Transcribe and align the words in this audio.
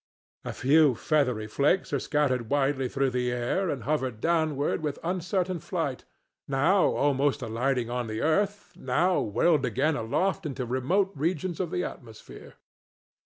A 0.43 0.51
few 0.51 0.95
feathery 0.95 1.45
flakes 1.45 1.93
are 1.93 1.99
scattered 1.99 2.49
widely 2.49 2.89
through 2.89 3.11
the 3.11 3.31
air 3.31 3.69
and 3.69 3.83
hover 3.83 4.09
downward 4.09 4.81
with 4.81 4.97
uncertain 5.03 5.59
flight, 5.59 6.05
now 6.47 6.85
almost 6.89 7.43
alighting 7.43 7.91
on 7.91 8.07
the 8.07 8.19
earth, 8.23 8.73
now 8.75 9.19
whirled 9.21 9.63
again 9.63 9.95
aloft 9.95 10.47
into 10.47 10.65
remote 10.65 11.11
regions 11.13 11.59
of 11.59 11.69
the 11.69 11.83
atmosphere. 11.83 12.55